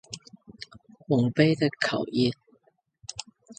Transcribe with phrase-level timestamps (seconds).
[1.07, 2.33] 火盃的考驗